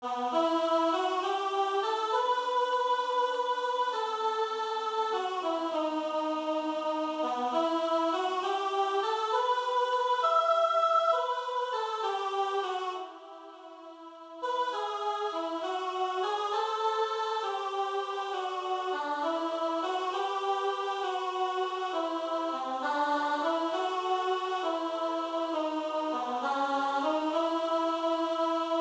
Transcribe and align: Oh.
Oh. 0.00 0.47